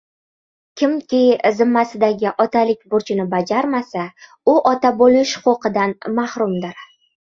Kimki 0.81 1.17
zimmasidagi 1.57 2.31
otalik 2.45 2.81
burchini 2.95 3.27
bajarmasa, 3.35 4.07
u 4.55 4.57
ota 4.73 4.95
bo‘lish 5.03 5.39
huquqidan 5.45 5.95
mahrumdir. 6.21 6.79